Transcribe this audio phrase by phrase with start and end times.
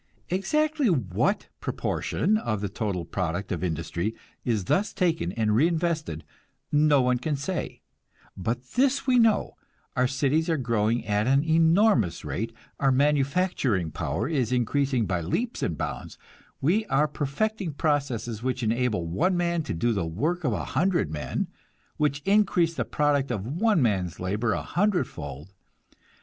[0.31, 6.23] Exactly what proportion of the total product of industry is thus taken and reinvested
[6.71, 7.83] no one can say;
[8.35, 9.57] but this we know,
[9.95, 15.61] our cities are growing at an enormous rate, our manufacturing power is increasing by leaps
[15.61, 16.17] and bounds,
[16.61, 21.11] we are perfecting processes which enable one man to do the work of a hundred
[21.11, 21.47] men,
[21.97, 25.53] which increase the product of one man's labor a hundredfold.